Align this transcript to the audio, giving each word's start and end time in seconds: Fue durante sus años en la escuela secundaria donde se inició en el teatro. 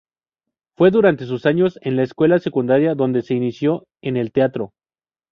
Fue 0.75 0.89
durante 0.89 1.27
sus 1.27 1.45
años 1.45 1.77
en 1.83 1.95
la 1.95 2.01
escuela 2.01 2.39
secundaria 2.39 2.95
donde 2.95 3.21
se 3.21 3.35
inició 3.35 3.85
en 4.01 4.17
el 4.17 4.31
teatro. 4.31 4.73